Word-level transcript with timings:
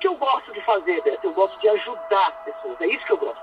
que 0.00 0.08
eu 0.08 0.14
gosto 0.14 0.52
de 0.52 0.60
fazer, 0.62 1.02
Beto? 1.02 1.26
Eu 1.26 1.32
gosto 1.32 1.58
de 1.60 1.68
ajudar 1.68 2.28
as 2.28 2.44
pessoas. 2.44 2.80
É 2.80 2.86
isso 2.86 3.04
que 3.04 3.12
eu 3.12 3.18
gosto. 3.18 3.42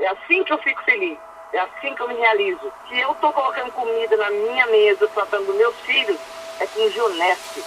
É 0.00 0.08
assim 0.08 0.42
que 0.42 0.52
eu 0.52 0.58
fico 0.58 0.82
feliz. 0.82 1.18
É 1.52 1.60
assim 1.60 1.94
que 1.94 2.02
eu 2.02 2.08
me 2.08 2.14
realizo. 2.14 2.72
Se 2.88 2.98
eu 2.98 3.12
estou 3.12 3.32
colocando 3.32 3.70
comida 3.72 4.16
na 4.16 4.30
minha 4.30 4.66
mesa, 4.66 5.06
tratando 5.08 5.54
meus 5.54 5.76
filhos, 5.80 6.18
é 6.58 6.66
com 6.66 6.90
Gioneste. 6.90 7.62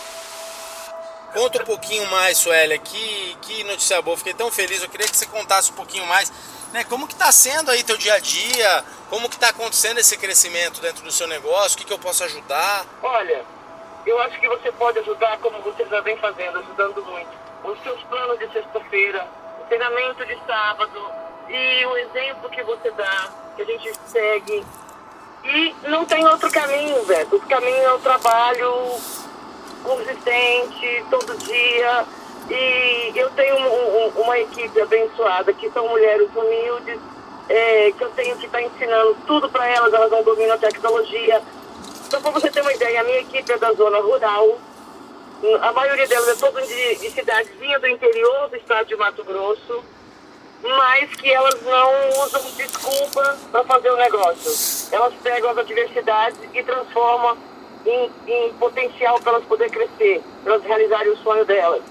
Conta 1.33 1.61
um 1.61 1.65
pouquinho 1.65 2.05
mais, 2.07 2.37
Suélia. 2.37 2.77
Que, 2.77 3.37
que 3.43 3.63
notícia 3.63 4.01
boa. 4.01 4.17
Fiquei 4.17 4.33
tão 4.33 4.51
feliz. 4.51 4.81
Eu 4.81 4.89
queria 4.89 5.07
que 5.07 5.15
você 5.15 5.27
contasse 5.27 5.71
um 5.71 5.75
pouquinho 5.75 6.05
mais. 6.07 6.31
Né, 6.73 6.83
como 6.83 7.07
que 7.07 7.13
está 7.13 7.31
sendo 7.31 7.71
aí 7.71 7.81
teu 7.81 7.95
dia 7.95 8.15
a 8.15 8.19
dia? 8.19 8.83
Como 9.09 9.29
que 9.29 9.35
está 9.35 9.49
acontecendo 9.49 9.99
esse 9.99 10.17
crescimento 10.17 10.81
dentro 10.81 11.03
do 11.03 11.11
seu 11.11 11.27
negócio? 11.27 11.75
O 11.75 11.77
que, 11.77 11.85
que 11.85 11.93
eu 11.93 11.99
posso 11.99 12.25
ajudar? 12.25 12.85
Olha, 13.01 13.45
eu 14.05 14.19
acho 14.23 14.37
que 14.37 14.49
você 14.49 14.69
pode 14.73 14.99
ajudar 14.99 15.37
como 15.37 15.61
você 15.61 15.85
já 15.85 16.01
vem 16.01 16.17
fazendo, 16.17 16.59
ajudando 16.59 17.05
muito. 17.05 17.46
Os 17.63 17.81
seus 17.83 18.01
planos 18.03 18.39
de 18.39 18.51
sexta-feira, 18.51 19.27
o 19.61 19.65
treinamento 19.65 20.25
de 20.25 20.37
sábado 20.45 21.11
e 21.49 21.85
o 21.85 21.97
exemplo 21.97 22.49
que 22.49 22.63
você 22.63 22.91
dá 22.91 23.29
que 23.55 23.61
a 23.63 23.65
gente 23.65 23.91
segue. 24.05 24.65
E 25.43 25.75
não 25.87 26.05
tem 26.05 26.25
outro 26.27 26.51
caminho, 26.51 27.03
Beto. 27.05 27.37
O 27.37 27.41
caminho 27.41 27.83
é 27.83 27.93
o 27.93 27.99
trabalho 27.99 28.95
consistente, 29.83 31.05
todo 31.09 31.37
dia. 31.37 32.05
E 32.49 33.11
eu 33.15 33.29
tenho 33.31 33.55
um, 33.55 34.05
um, 34.05 34.21
uma 34.21 34.39
equipe 34.39 34.79
abençoada, 34.79 35.51
que 35.53 35.69
são 35.71 35.87
mulheres 35.87 36.29
humildes, 36.35 36.99
é, 37.49 37.91
que 37.91 38.03
eu 38.03 38.09
tenho 38.11 38.37
que 38.37 38.45
estar 38.45 38.59
tá 38.59 38.63
ensinando 38.63 39.17
tudo 39.25 39.49
para 39.49 39.67
elas, 39.67 39.93
elas 39.93 40.11
não 40.11 40.23
dominam 40.23 40.55
a 40.55 40.57
tecnologia. 40.57 41.41
Então, 42.05 42.21
para 42.21 42.31
você 42.31 42.49
ter 42.49 42.61
uma 42.61 42.73
ideia, 42.73 43.01
a 43.01 43.03
minha 43.03 43.19
equipe 43.19 43.51
é 43.51 43.57
da 43.57 43.73
zona 43.73 43.99
rural, 43.99 44.57
a 45.61 45.71
maioria 45.71 46.07
delas 46.07 46.29
é 46.29 46.35
toda 46.35 46.61
de, 46.61 46.95
de 46.95 47.11
cidadezinha 47.11 47.79
do 47.79 47.87
interior 47.87 48.49
do 48.49 48.55
estado 48.55 48.87
de 48.87 48.95
Mato 48.95 49.23
Grosso 49.23 49.83
mas 50.61 51.09
que 51.15 51.31
elas 51.31 51.61
não 51.61 52.23
usam 52.23 52.41
desculpa 52.55 53.37
para 53.51 53.63
fazer 53.63 53.91
o 53.91 53.97
negócio. 53.97 54.89
Elas 54.91 55.13
pegam 55.21 55.51
as 55.51 55.57
adversidades 55.57 56.39
e 56.53 56.63
transformam 56.63 57.37
em, 57.85 58.11
em 58.27 58.53
potencial 58.53 59.19
para 59.21 59.33
elas 59.33 59.45
poderem 59.45 59.71
crescer, 59.71 60.21
para 60.43 60.53
elas 60.53 60.65
realizarem 60.65 61.11
o 61.11 61.17
sonho 61.17 61.45
delas. 61.45 61.83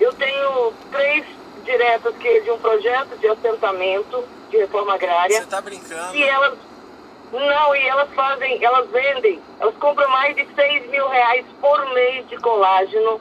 Eu 0.00 0.12
tenho 0.14 0.72
três 0.90 1.24
diretas 1.64 2.14
que 2.16 2.40
de 2.40 2.50
um 2.50 2.58
projeto 2.58 3.16
de 3.18 3.28
assentamento 3.28 4.24
de 4.50 4.56
reforma 4.58 4.94
agrária. 4.94 5.36
Você 5.36 5.44
está 5.44 5.60
brincando? 5.60 6.14
E 6.14 6.22
elas 6.22 6.58
não, 7.32 7.76
e 7.76 7.86
elas 7.86 8.12
fazem, 8.14 8.62
elas 8.64 8.88
vendem, 8.90 9.40
elas 9.58 9.74
compram 9.76 10.08
mais 10.10 10.36
de 10.36 10.46
6 10.54 10.90
mil 10.90 11.08
reais 11.08 11.44
por 11.60 11.94
mês 11.94 12.28
de 12.28 12.36
colágeno 12.38 13.20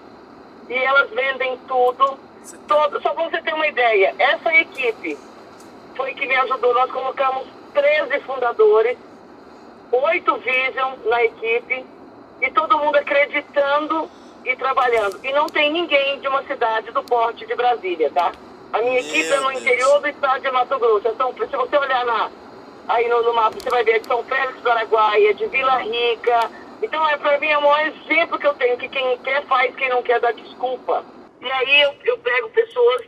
e 0.70 0.74
elas 0.74 1.10
vendem 1.10 1.58
tudo 1.68 2.20
Todo, 2.68 3.02
só 3.02 3.14
para 3.14 3.30
você 3.30 3.42
ter 3.42 3.54
uma 3.54 3.68
ideia, 3.68 4.14
essa 4.20 4.54
equipe 4.54 5.18
foi 5.96 6.14
que 6.14 6.26
me 6.28 6.36
ajudou. 6.36 6.74
Nós 6.74 6.92
colocamos 6.92 7.48
13 7.74 8.20
fundadores, 8.22 8.98
8 9.92 10.38
Vision 10.38 10.94
na 11.06 11.24
equipe 11.24 11.86
e 12.42 12.52
todo 12.52 12.78
mundo 12.80 12.98
acreditando 12.98 14.10
e 14.44 14.56
trabalhando. 14.58 15.20
E 15.24 15.32
não 15.32 15.46
tem 15.46 15.72
ninguém 15.72 16.20
de 16.20 16.28
uma 16.28 16.44
cidade 16.44 16.92
do 16.92 17.02
porte 17.04 17.46
de 17.46 17.56
Brasília, 17.56 18.12
tá? 18.12 18.34
A 18.74 18.80
minha 18.80 19.02
Meu 19.02 19.02
equipe 19.02 19.32
é 19.32 19.40
no 19.40 19.50
Deus. 19.50 19.62
interior 19.62 20.02
do 20.02 20.08
estado 20.08 20.42
de 20.42 20.52
Mato 20.52 20.80
Grosso. 20.80 21.08
Então, 21.08 21.34
se 21.34 21.56
você 21.56 21.78
olhar 21.78 22.06
na, 22.06 22.30
aí 22.88 23.08
no, 23.08 23.24
no 23.24 23.34
mapa, 23.34 23.58
você 23.60 23.70
vai 23.70 23.84
ver 23.84 24.00
que 24.00 24.08
São 24.08 24.24
Félix 24.24 24.62
do 24.62 24.70
Araguaia, 24.70 25.34
de 25.34 25.48
Vila 25.48 25.78
Rica. 25.78 26.52
Então, 26.82 27.08
é, 27.10 27.18
para 27.18 27.40
mim, 27.40 27.48
é 27.48 27.58
o 27.58 27.62
maior 27.62 27.88
exemplo 27.88 28.38
que 28.38 28.48
eu 28.48 28.54
tenho, 28.56 28.78
que 28.78 28.90
quem 28.90 29.18
quer 29.20 29.46
faz, 29.46 29.74
quem 29.76 29.90
não 29.90 30.04
quer 30.04 30.20
dá 30.20 30.32
desculpa. 30.32 31.04
E 31.42 31.52
aí 31.52 31.82
eu, 31.82 31.96
eu 32.06 32.18
pego 32.18 32.50
pessoas 32.50 33.04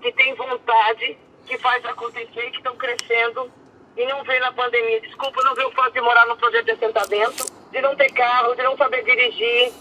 que 0.00 0.12
têm 0.12 0.34
vontade, 0.34 1.18
que 1.46 1.58
faz 1.58 1.84
acontecer, 1.84 2.50
que 2.50 2.56
estão 2.56 2.76
crescendo 2.76 3.50
e 3.96 4.06
não 4.06 4.22
vê 4.22 4.38
na 4.38 4.52
pandemia. 4.52 5.00
Desculpa, 5.00 5.42
não 5.42 5.54
vê 5.54 5.64
o 5.64 5.72
fato 5.72 5.92
de 5.92 6.00
morar 6.00 6.26
num 6.26 6.36
projeto 6.36 6.66
de 6.66 6.70
assentamento, 6.72 7.46
de 7.72 7.80
não 7.80 7.96
ter 7.96 8.12
carro, 8.12 8.54
de 8.54 8.62
não 8.62 8.76
saber 8.76 9.02
dirigir, 9.04 9.72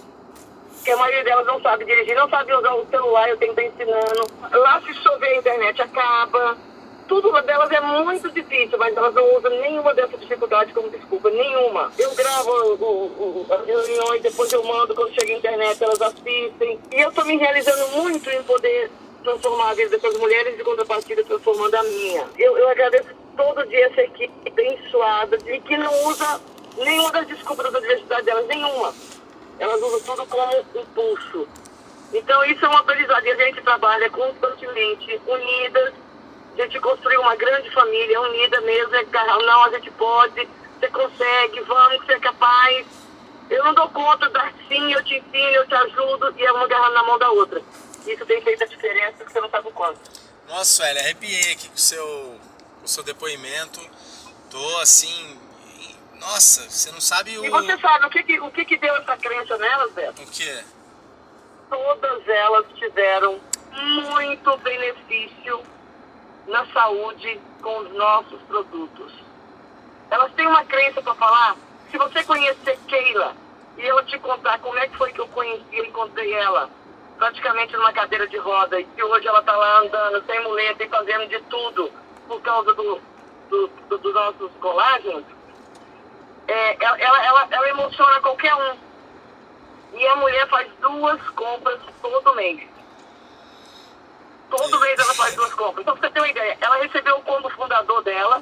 que 0.84 0.92
a 0.92 0.98
maioria 0.98 1.24
delas 1.24 1.46
não 1.46 1.62
sabe 1.62 1.86
dirigir, 1.86 2.16
não 2.16 2.30
sabe 2.30 2.54
usar 2.54 2.74
o 2.74 2.88
celular, 2.88 3.30
eu 3.30 3.38
tenho 3.38 3.54
que 3.54 3.62
estar 3.62 3.84
ensinando. 3.84 4.28
Lá 4.52 4.82
se 4.82 4.94
chover 4.96 5.28
a 5.28 5.38
internet 5.38 5.82
acaba 5.82 6.58
tudo 7.08 7.32
delas 7.42 7.72
é 7.72 7.82
muito 7.82 8.30
difícil, 8.32 8.78
mas 8.78 8.96
elas 8.96 9.14
não 9.14 9.38
usam 9.38 9.50
nenhuma 9.52 9.94
dessas 9.94 10.20
dificuldades 10.20 10.74
como 10.74 10.90
desculpa, 10.90 11.30
nenhuma. 11.30 11.92
Eu 11.98 12.14
gravo 12.16 12.52
o, 12.52 12.86
o, 12.86 13.48
as 13.50 13.66
reuniões, 13.66 14.22
depois 14.22 14.52
eu 14.52 14.64
mando, 14.64 14.94
quando 14.94 15.14
chega 15.14 15.34
a 15.34 15.38
internet, 15.38 15.84
elas 15.84 16.02
assistem. 16.02 16.80
E 16.92 17.02
eu 17.02 17.10
estou 17.10 17.26
me 17.26 17.38
realizando 17.38 17.88
muito 17.90 18.30
em 18.30 18.44
poder 18.44 18.92
transformar 19.24 19.72
a 19.72 19.74
vida 19.74 19.90
dessas 19.90 20.18
mulheres 20.18 20.60
e 20.60 20.64
contrapartida 20.64 21.24
transformando 21.24 21.76
a 21.76 21.84
minha. 21.84 22.28
Eu, 22.38 22.58
eu 22.58 22.70
agradeço 22.70 23.10
todo 23.36 23.68
dia 23.68 23.88
essa 23.88 24.02
equipe 24.02 24.50
abençoada 24.50 25.38
e 25.48 25.60
que 25.62 25.78
não 25.78 26.08
usa 26.08 26.42
nenhuma 26.78 27.12
das 27.12 27.28
desculpas 27.28 27.72
da 27.72 27.80
diversidade 27.80 28.26
delas, 28.26 28.48
nenhuma. 28.48 28.94
Elas 29.60 29.82
usam 29.82 30.00
tudo 30.02 30.26
como 30.28 30.66
impulso. 30.76 31.48
Então 32.14 32.44
isso 32.46 32.64
é 32.64 32.70
uma 32.70 32.80
aprendizado 32.80 33.26
e 33.26 33.32
a 33.32 33.46
gente 33.46 33.62
trabalha 33.62 34.10
constantemente, 34.10 35.22
unidas, 35.28 35.94
a 36.62 36.66
gente 36.66 36.80
construiu 36.80 37.22
uma 37.22 37.36
grande 37.36 37.70
família 37.72 38.22
unida 38.22 38.62
mesmo. 38.62 38.96
É, 38.96 39.06
não, 39.46 39.66
a 39.66 39.70
gente 39.72 39.92
pode, 39.92 40.48
você 40.80 40.88
consegue, 40.90 41.62
vamos, 41.62 42.06
você 42.06 42.14
é 42.14 42.20
capaz. 42.20 42.86
Eu 43.50 43.64
não 43.64 43.74
dou 43.74 43.88
conta 43.90 44.30
dar 44.30 44.54
sim, 44.68 44.92
eu 44.92 45.04
te 45.04 45.16
ensino, 45.16 45.38
eu 45.38 45.68
te 45.68 45.76
ajudo 45.76 46.34
e 46.38 46.44
é 46.44 46.52
uma 46.52 46.66
agarrando 46.66 46.94
na 46.94 47.04
mão 47.04 47.18
da 47.18 47.30
outra. 47.32 47.62
Isso 48.06 48.26
tem 48.26 48.42
feito 48.42 48.64
a 48.64 48.68
diferença 48.68 49.24
que 49.24 49.32
você 49.32 49.40
não 49.40 49.50
sabe 49.50 49.68
o 49.68 49.72
quanto. 49.72 50.00
Nossa, 50.48 50.84
velho, 50.84 51.00
arrepiei 51.00 51.54
aqui 51.54 51.68
com 51.68 51.76
o 51.76 51.80
seu, 51.80 52.40
com 52.80 52.86
o 52.86 52.88
seu 52.88 53.04
depoimento. 53.04 53.80
Tô 54.50 54.78
assim. 54.80 55.38
Nossa, 56.20 56.70
você 56.70 56.92
não 56.92 57.02
sabe 57.02 57.38
o. 57.38 57.46
E 57.46 57.50
você 57.50 57.78
sabe 57.78 58.06
o 58.06 58.10
que, 58.10 58.24
que 58.24 58.40
o 58.40 58.52
que, 58.52 58.66
que 58.66 58.78
deu 58.78 58.96
essa 58.96 59.16
crença 59.18 59.58
nelas, 59.58 59.92
Beto? 59.92 60.22
O 60.22 60.28
quê? 60.28 60.64
Todas 61.70 62.28
elas 62.28 62.66
tiveram 62.76 63.40
muito 63.72 64.58
benefício 64.58 65.64
na 66.48 66.66
saúde 66.68 67.40
com 67.62 67.80
os 67.80 67.94
nossos 67.94 68.42
produtos. 68.44 69.14
Elas 70.10 70.32
têm 70.34 70.48
uma 70.48 70.64
crença 70.66 71.02
para 71.02 71.16
falar. 71.16 71.56
Se 71.92 71.98
você 71.98 72.24
conhecer 72.24 72.78
Keila 72.88 73.36
e 73.78 73.86
ela 73.86 74.04
te 74.04 74.18
contar 74.20 74.60
como 74.60 74.78
é 74.80 74.88
que 74.88 74.98
foi 74.98 75.12
que 75.12 75.20
eu 75.20 75.28
conheci, 75.28 75.66
eu 75.72 75.86
encontrei 75.86 76.34
ela 76.34 76.70
praticamente 77.18 77.76
numa 77.76 77.92
cadeira 77.92 78.28
de 78.28 78.38
roda 78.38 78.80
e 78.80 79.04
hoje 79.04 79.28
ela 79.28 79.40
está 79.40 79.56
lá 79.56 79.80
andando 79.80 80.24
sem 80.26 80.44
muleta 80.44 80.84
e 80.84 80.90
fazendo 80.90 81.28
de 81.28 81.40
tudo 81.44 81.92
por 82.28 82.42
causa 82.42 82.74
do, 82.74 83.02
do, 83.50 83.68
do 83.90 83.98
dos 83.98 84.14
nossos 84.14 84.52
colágenos, 84.60 85.24
é, 86.48 86.84
ela, 86.84 86.98
ela, 87.24 87.48
ela 87.50 87.70
emociona 87.70 88.22
qualquer 88.22 88.54
um. 88.54 88.78
E 89.94 90.08
a 90.08 90.16
mulher 90.18 90.48
faz 90.50 90.70
duas 90.80 91.22
compras 91.32 91.80
todo 92.02 92.36
mês. 92.36 92.77
Todo 94.50 94.80
mês 94.80 95.00
ela 95.00 95.14
faz 95.14 95.36
duas 95.36 95.54
compras. 95.54 95.82
Então, 95.82 95.98
pra 95.98 96.08
você 96.08 96.14
ter 96.14 96.20
uma 96.20 96.30
ideia, 96.30 96.58
ela 96.62 96.78
recebeu 96.78 97.18
o 97.18 97.22
combo 97.22 97.50
fundador 97.50 98.02
dela. 98.04 98.42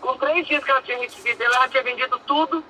Com 0.00 0.18
três 0.18 0.46
dias 0.46 0.62
que 0.62 0.70
ela 0.70 0.82
tinha 0.82 0.98
recebido, 0.98 1.42
ela 1.42 1.60
já 1.60 1.68
tinha 1.68 1.82
vendido 1.82 2.18
tudo. 2.20 2.64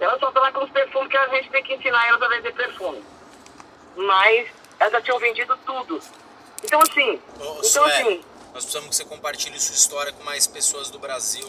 Ela 0.00 0.18
só 0.18 0.32
tá 0.32 0.50
com 0.50 0.64
os 0.64 0.70
perfumes 0.70 1.08
que 1.08 1.16
a 1.16 1.28
gente 1.28 1.50
tem 1.50 1.62
que 1.62 1.74
ensinar 1.74 2.08
ela 2.08 2.24
a 2.24 2.28
vender 2.28 2.52
perfume. 2.54 3.04
Mas 3.96 4.48
elas 4.80 4.92
já 4.92 5.00
tinham 5.02 5.18
vendido 5.18 5.56
tudo. 5.64 6.00
Então, 6.64 6.80
assim. 6.80 7.20
Ô, 7.38 7.60
então, 7.62 7.84
assim. 7.84 8.24
Nós 8.52 8.64
precisamos 8.64 8.90
que 8.90 8.96
você 8.96 9.04
compartilhe 9.04 9.58
sua 9.60 9.74
história 9.74 10.12
com 10.12 10.24
mais 10.24 10.46
pessoas 10.46 10.90
do 10.90 10.98
Brasil. 10.98 11.48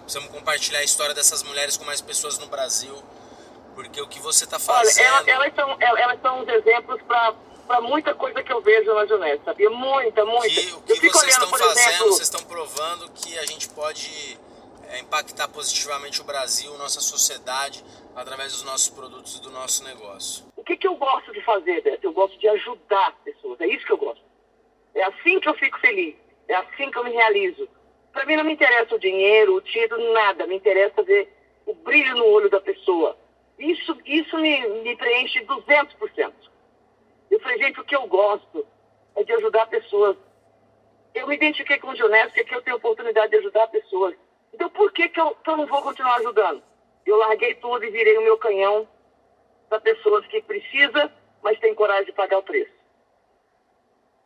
Precisamos 0.00 0.30
compartilhar 0.30 0.80
a 0.80 0.84
história 0.84 1.14
dessas 1.14 1.42
mulheres 1.42 1.76
com 1.76 1.84
mais 1.84 2.00
pessoas 2.00 2.38
no 2.38 2.46
Brasil. 2.46 2.96
Porque 3.74 4.00
o 4.00 4.08
que 4.08 4.20
você 4.20 4.44
está 4.44 4.58
fazendo. 4.58 5.06
Olha, 5.06 5.30
elas, 5.30 5.52
elas, 5.52 5.54
são, 5.54 5.76
elas 5.80 6.20
são 6.20 6.42
uns 6.42 6.48
exemplos 6.48 7.00
para 7.02 7.34
para 7.66 7.80
muita 7.80 8.14
coisa 8.14 8.42
que 8.42 8.52
eu 8.52 8.60
vejo 8.60 8.92
na 8.94 9.06
Junete, 9.06 9.44
sabia? 9.44 9.70
Muita, 9.70 10.24
muita. 10.24 10.48
Que, 10.48 10.72
o 10.72 10.82
que 10.82 11.10
vocês 11.10 11.14
olhando, 11.14 11.30
estão 11.30 11.48
fazendo, 11.48 11.88
exemplo, 11.88 12.06
vocês 12.06 12.20
estão 12.20 12.42
provando 12.44 13.10
que 13.12 13.38
a 13.38 13.46
gente 13.46 13.68
pode 13.70 14.38
é, 14.88 14.98
impactar 15.00 15.48
positivamente 15.48 16.20
o 16.20 16.24
Brasil, 16.24 16.76
nossa 16.78 17.00
sociedade, 17.00 17.84
através 18.14 18.52
dos 18.52 18.62
nossos 18.64 18.88
produtos 18.88 19.36
e 19.36 19.42
do 19.42 19.50
nosso 19.50 19.84
negócio. 19.84 20.44
O 20.56 20.64
que, 20.64 20.76
que 20.76 20.86
eu 20.86 20.96
gosto 20.96 21.32
de 21.32 21.42
fazer, 21.42 21.82
Beto? 21.82 22.06
Eu 22.06 22.12
gosto 22.12 22.38
de 22.38 22.48
ajudar 22.48 23.16
pessoas, 23.24 23.60
é 23.60 23.66
isso 23.66 23.86
que 23.86 23.92
eu 23.92 23.98
gosto. 23.98 24.22
É 24.94 25.04
assim 25.04 25.38
que 25.38 25.48
eu 25.48 25.54
fico 25.54 25.78
feliz, 25.78 26.16
é 26.48 26.54
assim 26.54 26.90
que 26.90 26.98
eu 26.98 27.04
me 27.04 27.12
realizo. 27.12 27.68
Para 28.12 28.26
mim 28.26 28.36
não 28.36 28.44
me 28.44 28.52
interessa 28.52 28.94
o 28.94 28.98
dinheiro, 28.98 29.54
o 29.54 29.60
título, 29.60 30.12
nada. 30.12 30.46
Me 30.46 30.56
interessa 30.56 31.02
ver 31.02 31.32
o 31.64 31.74
brilho 31.74 32.16
no 32.16 32.26
olho 32.26 32.50
da 32.50 32.60
pessoa. 32.60 33.16
Isso, 33.58 33.96
isso 34.04 34.36
me, 34.38 34.66
me 34.82 34.96
preenche 34.96 35.44
200%. 35.44 36.32
Eu 37.40 37.44
falei, 37.44 37.58
gente, 37.58 37.80
o 37.80 37.84
que 37.84 37.96
eu 37.96 38.06
gosto 38.06 38.66
é 39.16 39.24
de 39.24 39.32
ajudar 39.32 39.66
pessoas. 39.66 40.14
Eu 41.14 41.26
me 41.26 41.36
identifiquei 41.36 41.78
com 41.78 41.88
o 41.88 41.96
Junés, 41.96 42.26
porque 42.26 42.42
aqui 42.42 42.54
eu 42.54 42.60
tenho 42.60 42.76
oportunidade 42.76 43.30
de 43.30 43.38
ajudar 43.38 43.66
pessoas. 43.68 44.14
Então, 44.52 44.68
por 44.68 44.92
que, 44.92 45.08
que, 45.08 45.18
eu, 45.18 45.34
que 45.36 45.48
eu 45.48 45.56
não 45.56 45.66
vou 45.66 45.80
continuar 45.80 46.16
ajudando? 46.16 46.62
Eu 47.06 47.16
larguei 47.16 47.54
tudo 47.54 47.82
e 47.82 47.90
virei 47.90 48.18
o 48.18 48.22
meu 48.22 48.36
canhão 48.36 48.86
para 49.70 49.80
pessoas 49.80 50.26
que 50.26 50.42
precisam, 50.42 51.10
mas 51.42 51.58
têm 51.60 51.74
coragem 51.74 52.04
de 52.04 52.12
pagar 52.12 52.38
o 52.38 52.42
preço. 52.42 52.72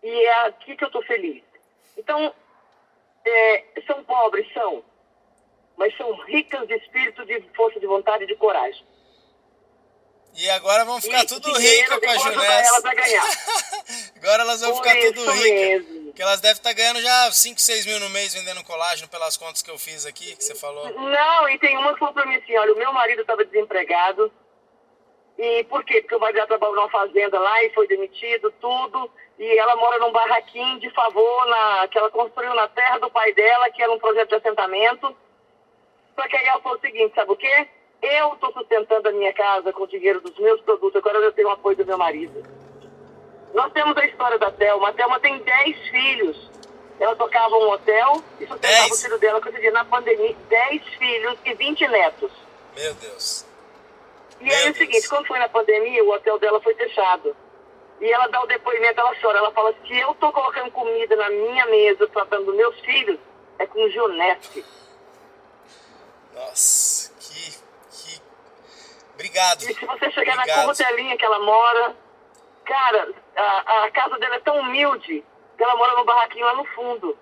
E 0.03 0.11
é 0.11 0.47
aqui 0.47 0.77
que 0.77 0.83
eu 0.83 0.89
estou 0.89 1.03
feliz. 1.05 1.45
Então, 1.97 2.35
é, 3.25 3.65
são 3.87 4.03
pobres, 4.03 4.53
são, 4.53 4.85
mas 5.77 5.97
são 5.97 6.13
ricas 6.25 6.67
de 6.67 6.75
espírito, 6.75 7.25
de 7.25 7.41
força 7.55 7.79
de 7.79 7.87
vontade 7.87 8.25
e 8.25 8.27
de 8.27 8.35
coragem. 8.35 8.85
E 10.37 10.51
agora 10.51 10.85
vão 10.85 11.01
ficar 11.01 11.23
e 11.23 11.27
tudo 11.27 11.53
ricas 11.53 11.99
com 11.99 12.11
a 12.11 12.17
Junés. 12.17 12.67
Elas 12.67 12.85
agora 14.17 14.43
elas 14.43 14.61
vão 14.61 14.73
Por 14.73 14.83
ficar 14.83 15.01
tudo 15.01 15.31
ricas. 15.31 15.87
Porque 16.07 16.23
elas 16.23 16.41
devem 16.41 16.57
estar 16.57 16.71
tá 16.71 16.75
ganhando 16.75 17.01
já 17.01 17.31
5, 17.31 17.61
6 17.61 17.87
mil 17.87 18.01
no 18.01 18.11
mês 18.11 18.35
vendendo 18.35 18.65
colágeno 18.65 19.09
pelas 19.09 19.37
contas 19.37 19.63
que 19.63 19.71
eu 19.71 19.79
fiz 19.79 20.07
aqui, 20.07 20.35
que 20.37 20.43
você 20.43 20.55
falou. 20.55 20.89
Não, 20.91 21.49
e 21.49 21.59
tem 21.59 21.77
uma 21.77 21.93
que 21.93 21.99
falou 21.99 22.15
pra 22.15 22.27
mim 22.27 22.37
assim, 22.37 22.57
olha, 22.57 22.73
o 22.73 22.79
meu 22.79 22.93
marido 22.93 23.23
estava 23.23 23.45
desempregado. 23.45 24.33
E 25.39 25.65
por 25.65 25.85
quê? 25.85 26.01
Porque 26.01 26.15
o 26.15 26.21
marido 26.21 26.47
trabalhou 26.47 26.77
numa 26.77 26.91
fazenda 26.91 27.39
lá 27.39 27.63
e 27.65 27.71
foi 27.71 27.87
demitido, 27.87 28.53
tudo. 28.61 29.11
E 29.39 29.59
ela 29.59 29.75
mora 29.77 29.99
num 29.99 30.13
barraquinho 30.13 30.79
de 30.79 30.91
favor 30.91 31.47
na, 31.47 31.89
que 31.89 31.99
ela 31.99 32.11
construiu 32.11 32.55
na 32.55 32.69
terra 32.69 32.99
do 32.99 33.11
pai 33.11 33.33
dela, 33.33 33.71
que 33.71 33.83
era 33.83 33.93
um 33.93 33.99
projeto 33.99 34.29
de 34.29 34.35
assentamento. 34.37 35.17
Só 36.15 36.29
que 36.29 36.37
aí 36.37 36.47
ela 36.47 36.61
falou 36.61 36.79
o 36.79 36.81
seguinte, 36.81 37.15
sabe 37.15 37.33
o 37.33 37.37
quê? 37.37 37.69
Eu 38.07 38.35
estou 38.35 38.53
sustentando 38.53 39.09
a 39.09 39.13
minha 39.13 39.33
casa 39.33 39.73
com 39.73 39.85
o 39.85 39.87
dinheiro 39.87 40.21
dos 40.21 40.39
meus 40.39 40.61
produtos, 40.61 40.97
agora 40.97 41.17
eu 41.19 41.33
tenho 41.33 41.49
o 41.49 41.53
apoio 41.53 41.75
do 41.75 41.87
meu 41.87 41.97
marido. 41.97 42.45
Nós 43.55 43.73
temos 43.73 43.97
a 43.97 44.05
história 44.05 44.39
da 44.39 44.51
Thelma. 44.51 44.91
A 44.91 44.93
Thelma 44.93 45.19
tem 45.21 45.39
10 45.39 45.89
filhos. 45.89 46.51
Ela 47.01 47.17
tocava 47.17 47.55
um 47.57 47.71
hotel 47.71 48.23
e 48.39 48.47
sustentava 48.47 48.93
o 48.93 48.97
filho 48.97 49.19
dela 49.19 49.41
com 49.41 49.49
esse 49.49 49.71
na 49.71 49.87
pandemia. 49.87 50.37
10 50.51 50.83
filhos 50.99 51.39
e 51.47 51.55
20 51.55 51.89
netos. 51.89 52.31
Meu 52.77 52.95
Deus. 52.95 53.47
E 54.41 54.53
aí 54.53 54.67
é 54.67 54.71
o 54.71 54.75
seguinte, 54.75 55.09
quando 55.09 55.27
foi 55.27 55.39
na 55.39 55.49
pandemia, 55.49 56.05
o 56.05 56.13
hotel 56.13 56.39
dela 56.39 56.61
foi 56.61 56.75
fechado. 56.75 57.35
E 58.03 58.13
ela 58.13 58.27
dá 58.27 58.43
o 58.43 58.47
depoimento, 58.47 59.01
ela 59.01 59.15
chora. 59.19 59.39
Ela 59.39 59.53
fala, 59.53 59.75
se 59.87 59.97
eu 59.99 60.15
tô 60.17 60.31
colocando 60.31 60.71
comida 60.73 61.17
na 61.17 61.31
minha 61.31 61.65
mesa, 61.67 62.07
tratando 62.09 62.45
dos 62.47 62.57
meus 62.57 62.79
filhos, 62.81 63.19
é 63.59 63.67
com 63.67 63.89
Juneste. 63.89 64.63
Nossa, 66.35 66.55
que 66.55 66.55
Obrigado. 69.25 69.63
E 69.63 69.75
se 69.75 69.87
você 69.87 70.11
chegar 70.11 70.35
Obrigado. 70.35 70.59
na 70.59 70.65
curtelinha 70.65 71.17
que 71.17 71.25
ela 71.25 71.39
mora, 71.39 71.97
cara, 72.63 73.09
a, 73.35 73.85
a 73.85 73.91
casa 73.91 74.19
dela 74.19 74.37
é 74.37 74.41
tão 74.41 74.61
humilde 74.61 75.25
que 75.57 75.65
ela 75.65 75.75
mora 75.77 75.97
no 75.97 76.05
barraquinho 76.05 76.45
lá 76.45 76.55
no 76.55 76.65
fundo. 76.67 77.17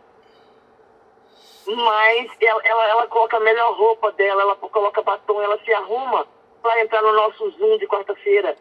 Mas 1.64 2.30
ela, 2.40 2.60
ela, 2.64 2.88
ela 2.88 3.06
coloca 3.06 3.36
a 3.36 3.40
melhor 3.40 3.76
roupa 3.76 4.10
dela, 4.12 4.42
ela 4.42 4.56
coloca 4.56 5.00
batom, 5.00 5.40
ela 5.40 5.56
se 5.64 5.72
arruma 5.72 6.26
para 6.60 6.80
entrar 6.80 7.02
no 7.02 7.12
nosso 7.12 7.50
Zoom 7.50 7.78
de 7.78 7.86
quarta-feira. 7.86 8.56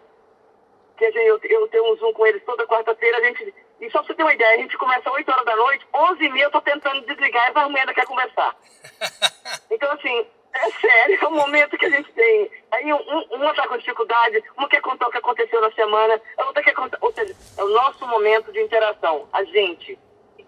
Que 0.96 1.06
a 1.06 1.12
gente, 1.12 1.26
eu, 1.26 1.40
eu 1.44 1.68
tenho 1.70 1.92
um 1.92 1.96
Zoom 1.98 2.14
com 2.14 2.28
eles 2.28 2.44
toda 2.46 2.68
quarta-feira, 2.68 3.18
a 3.18 3.22
gente. 3.22 3.56
E 3.80 3.90
só 3.90 4.00
pra 4.00 4.08
você 4.08 4.14
ter 4.14 4.22
uma 4.22 4.34
ideia, 4.34 4.54
a 4.54 4.62
gente 4.62 4.78
começa 4.78 5.10
às 5.10 5.16
8 5.16 5.32
horas 5.32 5.46
da 5.46 5.56
noite, 5.56 5.88
11 5.92 6.24
e 6.24 6.30
meia 6.30 6.44
eu 6.44 6.52
tô 6.52 6.62
tentando 6.62 7.02
desligar 7.08 7.52
e 7.52 7.58
a 7.58 7.70
mulher 7.70 7.92
quer 7.92 8.06
conversar. 8.06 8.56
Então, 9.72 9.90
assim, 9.94 10.28
é 10.53 10.71
sério, 10.71 11.19
é 11.21 11.27
o 11.27 11.31
momento 11.31 11.77
que 11.77 11.86
a 11.86 11.89
gente 11.89 12.12
tem. 12.12 12.51
Aí 12.71 12.94
um, 12.94 13.21
uma 13.31 13.51
está 13.51 13.68
com 13.68 13.77
dificuldade, 13.77 14.44
uma 14.57 14.68
quer 14.68 14.81
contar 14.81 15.07
o 15.07 15.12
que 15.12 15.18
aconteceu 15.18 15.62
na 15.62 15.71
semana, 15.71 16.21
a 16.38 16.45
outra 16.45 16.63
quer 16.63 16.74
contar. 16.74 16.98
Ou 17.01 17.12
seja, 17.13 17.36
é 17.57 17.63
o 17.63 17.69
nosso 17.69 18.06
momento 18.07 18.51
de 18.51 18.62
interação, 18.62 19.27
a 19.31 19.44
gente. 19.44 19.98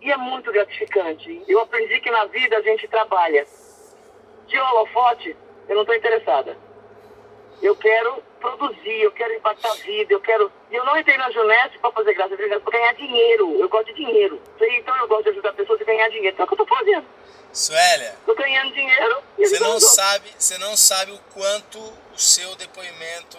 E 0.01 0.11
é 0.11 0.17
muito 0.17 0.51
gratificante. 0.51 1.43
Eu 1.47 1.61
aprendi 1.61 1.99
que 2.01 2.11
na 2.11 2.25
vida 2.25 2.57
a 2.57 2.61
gente 2.61 2.87
trabalha. 2.87 3.45
De 4.47 4.59
holofote, 4.59 5.35
eu 5.69 5.75
não 5.75 5.83
estou 5.83 5.95
interessada. 5.95 6.57
Eu 7.63 7.77
quero 7.77 8.21
produzir, 8.41 9.01
eu 9.01 9.11
quero 9.13 9.33
impactar 9.33 9.71
a 9.71 9.75
vida, 9.75 10.13
eu 10.13 10.19
quero. 10.19 10.51
E 10.69 10.75
eu 10.75 10.83
não 10.83 10.97
entrei 10.97 11.17
na 11.17 11.31
Junesse 11.31 11.77
para 11.79 11.91
fazer 11.93 12.13
graça, 12.13 12.31
eu 12.31 12.35
entrei 12.35 12.59
para 12.59 12.71
ganhar 12.71 12.93
dinheiro. 12.93 13.57
Eu 13.57 13.69
gosto 13.69 13.85
de 13.85 13.93
dinheiro. 13.93 14.41
Então 14.59 14.95
eu 14.97 15.07
gosto 15.07 15.23
de 15.23 15.29
ajudar 15.29 15.53
pessoas 15.53 15.79
a 15.79 15.85
ganhar 15.85 16.09
dinheiro. 16.09 16.33
Então 16.33 16.43
é 16.43 16.45
o 16.45 16.47
que 16.47 16.61
eu 16.61 16.63
estou 16.63 16.77
fazendo. 16.77 17.07
Suélia. 17.53 18.17
Tô 18.25 18.35
ganhando 18.35 18.73
dinheiro. 18.73 19.23
Você 19.37 19.59
não 19.59 19.79
sabe, 19.79 20.29
você 20.37 20.57
não 20.57 20.75
sabe 20.75 21.13
o 21.13 21.19
quanto 21.33 21.79
o 21.79 22.19
seu 22.19 22.53
depoimento 22.55 23.37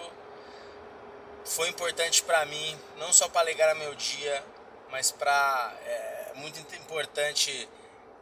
foi 1.44 1.69
importante 1.69 2.23
para 2.23 2.47
mim, 2.47 2.79
não 2.97 3.12
só 3.12 3.29
para 3.29 3.43
alegrar 3.43 3.75
meu 3.77 3.94
dia, 3.94 4.43
mas 4.91 5.11
para 5.11 5.75
é, 5.85 6.32
muito 6.37 6.59
importante 6.77 7.69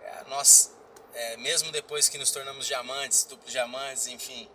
é, 0.02 0.24
nós, 0.28 0.74
é, 1.14 1.36
mesmo 1.36 1.70
depois 1.70 2.08
que 2.08 2.18
nos 2.18 2.32
tornamos 2.32 2.66
diamantes, 2.66 3.24
duplos 3.24 3.52
diamantes, 3.52 4.08
enfim, 4.08 4.48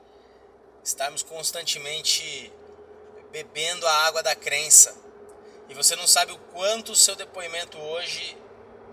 estarmos 0.88 1.22
constantemente 1.22 2.52
bebendo 3.30 3.86
a 3.86 3.92
água 4.06 4.24
da 4.24 4.34
crença. 4.34 4.96
E 5.68 5.74
você 5.74 5.98
não 5.98 6.08
sabe 6.08 6.32
o 6.32 6.38
quanto 6.54 6.94
o 6.94 6.96
seu 6.96 7.14
depoimento 7.14 7.78
hoje 7.78 8.38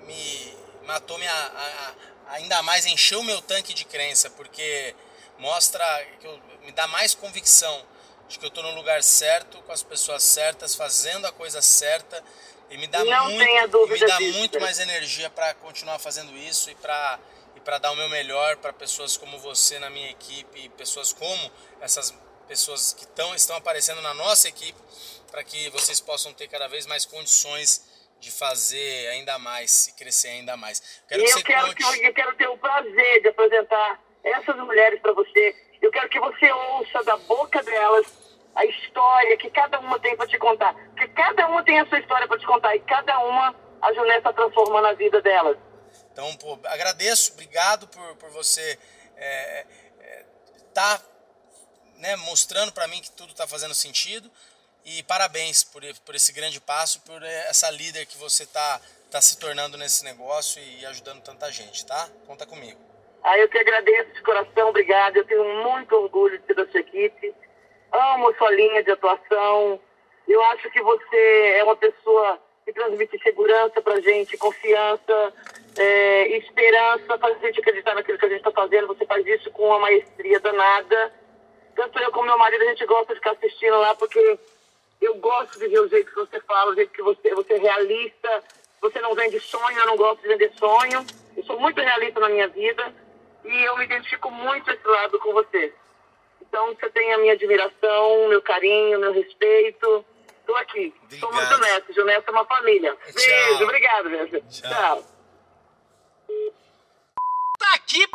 me 0.04 0.56
matou 0.84 1.16
minha, 1.18 1.32
a, 1.32 1.94
ainda 2.30 2.60
mais 2.62 2.84
encheu 2.84 3.22
meu 3.22 3.40
tanque 3.40 3.72
de 3.72 3.84
crença, 3.84 4.28
porque 4.30 4.94
mostra 5.38 5.84
que 6.18 6.26
eu, 6.26 6.36
me 6.64 6.72
dá 6.72 6.88
mais 6.88 7.14
convicção 7.14 7.86
de 8.28 8.40
que 8.40 8.44
eu 8.44 8.48
estou 8.48 8.64
no 8.64 8.74
lugar 8.74 9.00
certo, 9.04 9.62
com 9.62 9.70
as 9.70 9.84
pessoas 9.84 10.24
certas, 10.24 10.74
fazendo 10.74 11.28
a 11.28 11.32
coisa 11.32 11.62
certa 11.62 12.24
e 12.70 12.76
me 12.76 12.88
dá 12.88 13.04
Não 13.04 13.30
muito, 13.30 13.88
me 13.88 14.00
dá 14.00 14.20
muito 14.20 14.60
mais 14.60 14.80
energia 14.80 15.30
para 15.30 15.54
continuar 15.54 16.00
fazendo 16.00 16.36
isso 16.36 16.70
e 16.70 16.74
para 16.74 17.20
para 17.64 17.78
dar 17.78 17.90
o 17.92 17.96
meu 17.96 18.08
melhor 18.08 18.56
para 18.56 18.72
pessoas 18.72 19.16
como 19.16 19.38
você 19.38 19.78
na 19.78 19.88
minha 19.90 20.10
equipe, 20.10 20.68
pessoas 20.70 21.12
como 21.12 21.50
essas 21.80 22.14
pessoas 22.46 22.92
que 22.92 23.06
tão, 23.08 23.34
estão 23.34 23.56
aparecendo 23.56 24.02
na 24.02 24.12
nossa 24.14 24.48
equipe, 24.48 24.78
para 25.30 25.42
que 25.42 25.70
vocês 25.70 26.00
possam 26.00 26.32
ter 26.32 26.46
cada 26.48 26.68
vez 26.68 26.86
mais 26.86 27.04
condições 27.04 27.92
de 28.20 28.30
fazer 28.30 29.08
ainda 29.08 29.38
mais 29.38 29.88
e 29.88 29.92
crescer 29.94 30.28
ainda 30.28 30.56
mais. 30.56 31.02
Quero 31.08 31.22
e 31.22 31.24
que 31.24 31.32
eu, 31.32 31.42
quero 31.42 31.66
conte... 31.66 31.98
que, 31.98 32.06
eu 32.06 32.14
quero 32.14 32.36
ter 32.36 32.48
o 32.48 32.58
prazer 32.58 33.22
de 33.22 33.28
apresentar 33.28 34.00
essas 34.22 34.56
mulheres 34.56 35.00
para 35.00 35.12
você. 35.12 35.56
Eu 35.82 35.90
quero 35.90 36.08
que 36.08 36.20
você 36.20 36.50
ouça 36.50 37.02
da 37.04 37.16
boca 37.16 37.62
delas 37.62 38.06
a 38.54 38.64
história 38.64 39.36
que 39.36 39.50
cada 39.50 39.80
uma 39.80 39.98
tem 39.98 40.16
para 40.16 40.26
te 40.26 40.38
contar. 40.38 40.74
Porque 40.74 41.08
cada 41.08 41.48
uma 41.48 41.62
tem 41.64 41.80
a 41.80 41.86
sua 41.86 41.98
história 41.98 42.26
para 42.28 42.38
te 42.38 42.46
contar 42.46 42.74
e 42.76 42.80
cada 42.80 43.18
uma 43.18 43.54
a 43.82 43.92
Junessa 43.92 44.18
está 44.18 44.32
transformando 44.32 44.86
a 44.86 44.92
vida 44.94 45.20
delas. 45.20 45.58
Então, 46.12 46.34
pô, 46.36 46.58
agradeço, 46.64 47.32
obrigado 47.32 47.88
por, 47.88 48.16
por 48.16 48.30
você 48.30 48.78
é, 49.16 49.66
é, 50.00 50.24
tá 50.72 51.00
né, 51.98 52.16
mostrando 52.16 52.72
para 52.72 52.86
mim 52.88 53.00
que 53.00 53.10
tudo 53.10 53.30
está 53.30 53.46
fazendo 53.46 53.74
sentido. 53.74 54.30
E 54.84 55.02
parabéns 55.04 55.64
por, 55.64 55.82
por 56.04 56.14
esse 56.14 56.32
grande 56.32 56.60
passo, 56.60 57.00
por 57.00 57.22
essa 57.22 57.70
líder 57.70 58.04
que 58.04 58.18
você 58.18 58.42
está 58.42 58.80
tá 59.10 59.20
se 59.20 59.38
tornando 59.38 59.78
nesse 59.78 60.04
negócio 60.04 60.60
e 60.62 60.84
ajudando 60.86 61.22
tanta 61.22 61.50
gente, 61.50 61.86
tá? 61.86 62.08
Conta 62.26 62.44
comigo. 62.44 62.78
Ah, 63.22 63.38
eu 63.38 63.48
te 63.48 63.56
agradeço 63.56 64.12
de 64.12 64.20
coração, 64.22 64.68
obrigado. 64.68 65.16
Eu 65.16 65.24
tenho 65.24 65.44
muito 65.62 65.94
orgulho 65.94 66.38
de 66.38 66.46
ser 66.46 66.54
da 66.54 66.66
sua 66.66 66.80
equipe. 66.80 67.34
Amo 67.90 68.34
sua 68.34 68.50
linha 68.50 68.82
de 68.82 68.90
atuação. 68.90 69.80
Eu 70.28 70.44
acho 70.46 70.70
que 70.70 70.82
você 70.82 71.54
é 71.56 71.64
uma 71.64 71.76
pessoa 71.76 72.38
que 72.66 72.72
transmite 72.72 73.18
segurança 73.22 73.80
pra 73.80 74.00
gente, 74.00 74.36
confiança, 74.36 75.32
é, 75.76 76.36
esperança, 76.38 77.18
faz 77.18 77.36
a 77.36 77.46
gente 77.46 77.60
acreditar 77.60 77.94
naquilo 77.94 78.18
que 78.18 78.26
a 78.26 78.28
gente 78.28 78.38
está 78.38 78.50
fazendo. 78.50 78.86
Você 78.88 79.06
faz 79.06 79.26
isso 79.26 79.50
com 79.50 79.66
uma 79.66 79.80
maestria 79.80 80.40
danada. 80.40 81.12
Tanto 81.74 81.98
eu 81.98 82.12
como 82.12 82.26
meu 82.26 82.38
marido, 82.38 82.62
a 82.62 82.66
gente 82.66 82.86
gosta 82.86 83.12
de 83.12 83.20
ficar 83.20 83.32
assistindo 83.32 83.76
lá, 83.78 83.94
porque 83.94 84.38
eu 85.00 85.16
gosto 85.16 85.58
de 85.58 85.68
ver 85.68 85.80
o 85.80 85.88
jeito 85.88 86.10
que 86.10 86.16
você 86.16 86.40
fala, 86.40 86.70
o 86.70 86.74
jeito 86.74 86.92
que 86.92 87.02
você, 87.02 87.34
você 87.34 87.54
é 87.54 87.58
realista. 87.58 88.44
Você 88.80 89.00
não 89.00 89.14
vende 89.14 89.40
sonho, 89.40 89.78
eu 89.78 89.86
não 89.86 89.96
gosto 89.96 90.20
de 90.20 90.28
vender 90.28 90.52
sonho. 90.58 91.04
Eu 91.36 91.44
sou 91.44 91.58
muito 91.58 91.80
realista 91.80 92.20
na 92.20 92.28
minha 92.28 92.48
vida 92.48 92.94
e 93.44 93.64
eu 93.64 93.76
me 93.78 93.84
identifico 93.84 94.30
muito 94.30 94.70
esse 94.70 94.86
lado 94.86 95.18
com 95.18 95.32
você. 95.32 95.72
Então 96.40 96.74
você 96.74 96.88
tem 96.90 97.12
a 97.12 97.18
minha 97.18 97.32
admiração, 97.32 98.28
meu 98.28 98.42
carinho, 98.42 99.00
meu 99.00 99.12
respeito. 99.12 100.04
Estou 100.40 100.56
aqui. 100.56 100.94
Estou 101.10 101.32
muito 101.32 101.54
honesto. 101.54 101.92
Junessa 101.94 102.24
é 102.26 102.30
uma 102.30 102.44
família. 102.44 102.96
Beijo, 103.14 103.64
obrigado. 103.64 104.10
Tchau. 104.50 104.70
Tchau. 104.70 105.13
Aqui, 107.84 108.08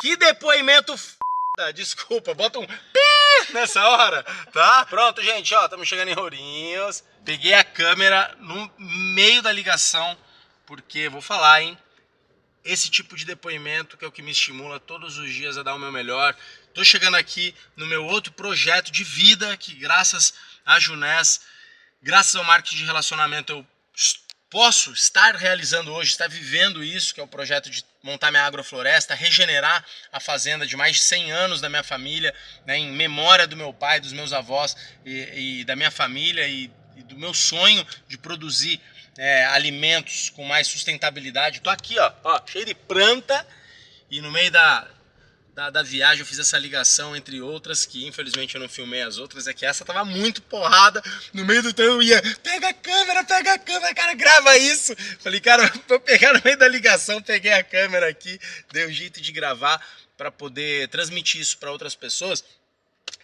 que 0.00 0.16
depoimento 0.16 0.94
f... 0.94 1.16
Desculpa, 1.74 2.32
bota 2.34 2.58
um 2.58 2.66
nessa 3.52 3.86
hora, 3.86 4.22
tá? 4.52 4.86
Pronto, 4.86 5.22
gente, 5.22 5.54
ó, 5.54 5.64
estamos 5.64 5.86
chegando 5.86 6.08
em 6.08 6.18
Ourinhos. 6.18 7.04
Peguei 7.24 7.52
a 7.52 7.62
câmera 7.62 8.34
no 8.40 8.72
meio 8.78 9.42
da 9.42 9.52
ligação, 9.52 10.16
porque 10.66 11.10
vou 11.10 11.20
falar, 11.20 11.62
hein? 11.62 11.78
Esse 12.64 12.90
tipo 12.90 13.16
de 13.16 13.26
depoimento 13.26 13.98
que 13.98 14.04
é 14.04 14.08
o 14.08 14.12
que 14.12 14.22
me 14.22 14.32
estimula 14.32 14.80
todos 14.80 15.18
os 15.18 15.30
dias 15.30 15.58
a 15.58 15.62
dar 15.62 15.74
o 15.74 15.78
meu 15.78 15.92
melhor. 15.92 16.34
Tô 16.72 16.82
chegando 16.82 17.16
aqui 17.16 17.54
no 17.76 17.86
meu 17.86 18.04
outro 18.06 18.32
projeto 18.32 18.90
de 18.90 19.04
vida, 19.04 19.56
que 19.58 19.74
graças 19.74 20.32
a 20.64 20.80
Junés, 20.80 21.42
graças 22.02 22.34
ao 22.34 22.44
marketing 22.44 22.78
de 22.78 22.84
relacionamento, 22.84 23.52
eu 23.52 23.66
posso 24.48 24.92
estar 24.92 25.34
realizando 25.34 25.92
hoje, 25.92 26.10
estar 26.10 26.28
vivendo 26.28 26.82
isso, 26.82 27.14
que 27.14 27.20
é 27.20 27.22
o 27.22 27.28
projeto 27.28 27.68
de 27.68 27.84
montar 28.02 28.30
minha 28.30 28.44
agrofloresta, 28.44 29.14
regenerar 29.14 29.84
a 30.12 30.20
fazenda 30.20 30.66
de 30.66 30.76
mais 30.76 30.96
de 30.96 31.02
100 31.02 31.32
anos 31.32 31.60
da 31.60 31.68
minha 31.68 31.82
família, 31.82 32.34
né, 32.64 32.78
em 32.78 32.90
memória 32.92 33.46
do 33.46 33.56
meu 33.56 33.72
pai, 33.72 34.00
dos 34.00 34.12
meus 34.12 34.32
avós 34.32 34.76
e, 35.04 35.60
e 35.60 35.64
da 35.64 35.74
minha 35.74 35.90
família 35.90 36.46
e, 36.46 36.70
e, 36.96 37.02
do 37.02 37.16
meu 37.16 37.34
sonho 37.34 37.84
de 38.06 38.16
produzir 38.16 38.80
é, 39.18 39.44
alimentos 39.46 40.30
com 40.30 40.44
mais 40.44 40.68
sustentabilidade. 40.68 41.60
Tô 41.60 41.70
aqui, 41.70 41.98
ó, 41.98 42.12
ó, 42.22 42.40
cheio 42.46 42.66
de 42.66 42.74
planta 42.74 43.46
e 44.08 44.20
no 44.20 44.30
meio 44.30 44.52
da, 44.52 44.86
da, 45.56 45.70
da, 45.70 45.82
viagem 45.82 46.20
eu 46.20 46.26
fiz 46.26 46.38
essa 46.38 46.58
ligação 46.58 47.16
entre 47.16 47.40
outras, 47.40 47.86
que 47.86 48.06
infelizmente 48.06 48.54
eu 48.54 48.60
não 48.60 48.68
filmei 48.68 49.00
as 49.00 49.16
outras, 49.16 49.46
é 49.46 49.54
que 49.54 49.64
essa 49.64 49.86
tava 49.86 50.04
muito 50.04 50.42
porrada, 50.42 51.02
no 51.32 51.46
meio 51.46 51.62
do 51.62 51.72
trem 51.72 51.88
eu 51.88 52.02
ia, 52.02 52.20
pega 52.42 52.68
a 52.68 52.74
câmera, 52.74 53.24
pega 53.24 53.54
a 53.54 53.58
câmera, 53.58 53.94
cara, 53.94 54.12
grava 54.12 54.58
isso. 54.58 54.94
Falei, 55.18 55.40
cara, 55.40 55.72
vou 55.88 55.98
pegar 55.98 56.34
no 56.34 56.42
meio 56.44 56.58
da 56.58 56.68
ligação, 56.68 57.22
peguei 57.22 57.54
a 57.54 57.64
câmera 57.64 58.06
aqui, 58.06 58.38
dei 58.70 58.86
um 58.86 58.92
jeito 58.92 59.18
de 59.18 59.32
gravar 59.32 59.82
para 60.14 60.30
poder 60.30 60.88
transmitir 60.88 61.40
isso 61.40 61.56
para 61.56 61.72
outras 61.72 61.94
pessoas, 61.94 62.44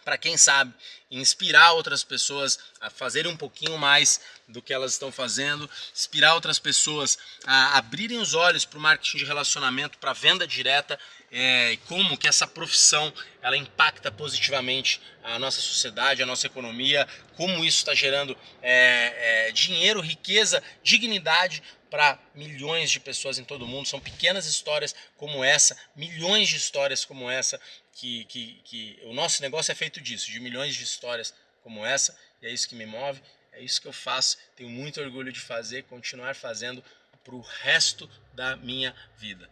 para 0.03 0.17
quem 0.17 0.39
sabe 0.39 0.73
inspirar 1.11 1.73
outras 1.73 2.03
pessoas 2.03 2.59
a 2.81 2.89
fazerem 2.89 3.31
um 3.31 3.37
pouquinho 3.37 3.77
mais 3.77 4.23
do 4.49 4.63
que 4.63 4.73
elas 4.73 4.93
estão 4.93 5.13
fazendo, 5.13 5.69
inspirar 5.95 6.35
outras 6.35 6.59
pessoas 6.59 7.19
a 7.45 7.77
abrirem 7.77 8.19
os 8.19 8.33
olhos 8.33 8.65
para 8.65 8.79
o 8.79 8.83
marketing 8.83 9.19
de 9.19 9.25
relacionamento, 9.27 9.99
para 9.99 10.15
venda 10.15 10.47
direta 10.47 10.99
é, 11.33 11.79
como 11.89 12.19
que 12.19 12.29
essa 12.29 12.47
profissão 12.47 13.13
ela 13.41 13.57
impacta 13.57 14.13
positivamente 14.13 15.01
a 15.25 15.39
nossa 15.39 15.61
sociedade, 15.61 16.23
a 16.23 16.27
nossa 16.27 16.47
economia, 16.47 17.09
como 17.37 17.65
isso 17.65 17.79
está 17.79 17.95
gerando 17.95 18.37
é, 18.61 19.47
é, 19.49 19.53
dinheiro, 19.53 20.01
riqueza, 20.01 20.63
dignidade 20.83 21.63
para 21.91 22.19
milhões 22.35 22.91
de 22.91 23.01
pessoas 23.01 23.39
em 23.39 23.45
todo 23.45 23.65
o 23.65 23.69
mundo. 23.69 23.89
São 23.89 23.99
pequenas 23.99 24.47
histórias 24.47 24.95
como 25.17 25.43
essa, 25.43 25.77
milhões 25.97 26.51
de 26.51 26.57
histórias 26.57 27.05
como 27.05 27.31
essa, 27.31 27.59
que, 27.95 28.25
que, 28.27 28.61
que 28.65 29.01
o 29.05 29.15
nosso 29.15 29.41
negócio 29.41 29.73
é 29.73 29.75
feito 29.75 30.01
disso, 30.01 30.31
de 30.31 30.39
milhões 30.39 30.75
de 30.75 30.85
histórias 30.85 31.35
como 31.63 31.85
essa, 31.85 32.17
e 32.43 32.47
é 32.47 32.51
isso 32.51 32.69
que 32.69 32.75
me 32.75 32.85
move, 32.85 33.23
é 33.53 33.63
isso 33.63 33.81
que 33.81 33.89
eu 33.89 33.93
faço. 33.93 34.37
Tenho 34.55 34.69
muito 34.69 35.01
orgulho 35.01 35.33
de 35.33 35.41
fazer, 35.41 35.85
continuar 35.85 36.35
fazendo 36.35 36.85
para 37.25 37.35
o 37.35 37.41
resto 37.41 38.11
da 38.35 38.57
minha 38.57 38.95
vida 39.17 39.49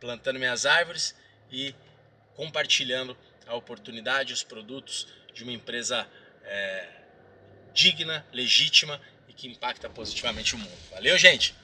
plantando 0.00 0.38
minhas 0.38 0.66
árvores 0.66 1.14
e 1.50 1.74
compartilhando 2.34 3.16
a 3.46 3.54
oportunidade, 3.54 4.32
os 4.32 4.42
produtos 4.42 5.08
de 5.34 5.42
uma 5.42 5.52
empresa 5.52 6.06
é, 6.44 6.88
digna, 7.72 8.24
legítima 8.32 9.00
e 9.28 9.32
que 9.32 9.48
impacta 9.48 9.88
positivamente 9.88 10.54
o 10.54 10.58
mundo. 10.58 10.78
Valeu, 10.90 11.16
gente? 11.18 11.54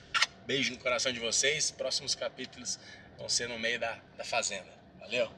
Beijo 0.47 0.73
no 0.73 0.79
coração 0.79 1.13
de 1.13 1.21
vocês. 1.21 1.71
Próximos 1.71 2.15
capítulos 2.15 2.79
vão 3.17 3.29
ser 3.29 3.49
no 3.49 3.59
meio 3.59 3.79
da, 3.79 4.01
da 4.17 4.25
fazenda. 4.25 4.73
Valeu? 4.99 5.33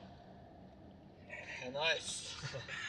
É 1.62 1.70
nóis. 1.70 2.36